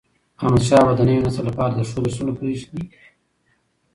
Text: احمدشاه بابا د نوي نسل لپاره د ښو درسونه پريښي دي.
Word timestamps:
احمدشاه 0.41 0.79
بابا 0.85 0.93
د 0.97 1.01
نوي 1.07 1.21
نسل 1.27 1.43
لپاره 1.49 1.73
د 1.75 1.81
ښو 1.89 1.97
درسونه 2.03 2.31
پريښي 2.39 2.69
دي. 2.73 2.83